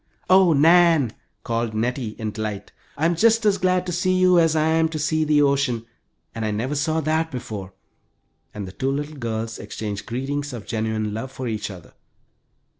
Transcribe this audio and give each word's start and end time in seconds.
"Oh, 0.31 0.53
Nan!" 0.53 1.13
called 1.43 1.75
Nettie, 1.75 2.15
in 2.17 2.31
delight, 2.31 2.71
"I'm 2.97 3.15
just 3.15 3.45
as 3.45 3.59
glad 3.59 3.85
to 3.85 3.91
see 3.91 4.17
you 4.17 4.39
as 4.39 4.55
I 4.55 4.67
am 4.69 4.89
to 4.89 4.97
see 4.97 5.23
the 5.23 5.43
ocean, 5.43 5.85
and 6.33 6.43
I 6.43 6.49
never 6.49 6.73
saw 6.73 7.01
that 7.01 7.29
before," 7.29 7.73
and 8.51 8.67
the 8.67 8.71
two 8.71 8.89
little 8.91 9.17
girls 9.17 9.59
exchanged 9.59 10.07
greetings 10.07 10.53
of 10.53 10.65
genuine 10.65 11.13
love 11.13 11.31
for 11.31 11.47
each 11.47 11.69
other. 11.69 11.93